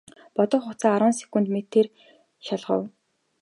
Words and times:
Бодох 0.35 0.63
хугацаа 0.63 0.93
арван 0.95 1.13
секунд 1.19 1.45
гэх 1.47 1.53
мэтээр 1.55 1.87
шалгав. 2.45 2.81